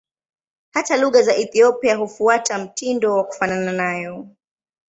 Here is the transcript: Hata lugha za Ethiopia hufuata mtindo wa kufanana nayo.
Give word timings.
Hata 0.73 0.97
lugha 0.97 1.21
za 1.23 1.35
Ethiopia 1.35 1.95
hufuata 1.95 2.57
mtindo 2.57 3.15
wa 3.15 3.23
kufanana 3.23 3.71
nayo. 3.71 4.27